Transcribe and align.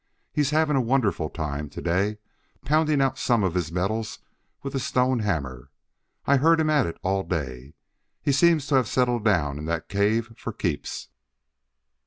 He 0.33 0.41
was 0.41 0.49
having 0.49 0.75
a 0.75 0.81
wonderful 0.81 1.29
time 1.29 1.69
today 1.69 2.17
pounding 2.65 3.01
out 3.01 3.19
some 3.19 3.43
of 3.43 3.53
his 3.53 3.71
metals 3.71 4.17
with 4.63 4.73
a 4.73 4.79
stone 4.79 5.19
hammer; 5.19 5.69
I 6.25 6.37
heard 6.37 6.59
him 6.59 6.71
at 6.71 6.87
it 6.87 6.97
all 7.03 7.21
day. 7.21 7.75
He 8.19 8.31
seems 8.31 8.65
to 8.69 8.75
have 8.77 8.87
settled 8.87 9.23
down 9.23 9.59
in 9.59 9.65
that 9.65 9.89
cave 9.89 10.33
for 10.37 10.53
keeps." 10.53 11.09